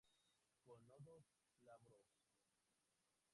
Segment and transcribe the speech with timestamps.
[0.65, 1.25] Con nodos
[1.61, 2.07] glabros.